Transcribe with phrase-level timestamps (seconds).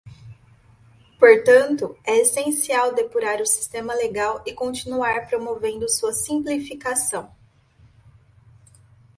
[1.19, 7.31] Portanto, é essencial depurar o sistema legal e continuar promovendo sua simplificação.